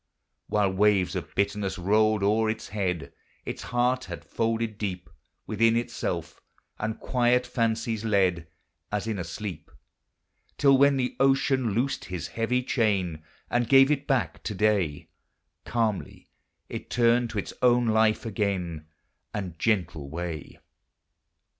254 0.49 0.55
THE 0.55 0.57
HIGHER 0.57 0.57
LIFE. 0.57 0.71
While 0.71 0.79
waves 0.79 1.15
of 1.15 1.35
bitterness 1.35 1.77
rolled 1.77 2.23
o'er 2.23 2.49
its 2.49 2.67
head, 2.69 3.13
Its 3.45 3.61
heart 3.61 4.05
had 4.05 4.25
folded 4.25 4.79
deep 4.79 5.11
Within 5.45 5.77
itself, 5.77 6.41
and 6.79 6.99
quiet 6.99 7.45
fancies 7.45 8.03
led, 8.03 8.47
As 8.91 9.05
in 9.05 9.19
a 9.19 9.23
sleep; 9.23 9.69
Till, 10.57 10.75
when 10.75 10.97
the 10.97 11.15
ocean 11.19 11.75
loosed 11.75 12.05
his 12.05 12.29
heavy 12.29 12.63
chain, 12.63 13.23
And 13.51 13.69
gave 13.69 13.91
it 13.91 14.07
back 14.07 14.41
to 14.41 14.55
day, 14.55 15.09
Calmly 15.65 16.31
it 16.67 16.89
turned 16.89 17.29
to 17.29 17.37
its 17.37 17.53
own 17.61 17.85
life 17.85 18.25
again 18.25 18.87
And 19.35 19.59
gentle 19.59 20.09
way. 20.09 20.57